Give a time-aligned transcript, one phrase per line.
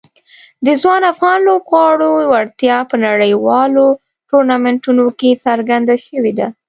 [0.65, 3.85] د ځوان افغان لوبغاړو وړتیا په نړیوالو
[4.29, 6.47] ټورنمنټونو کې څرګنده شوې ده.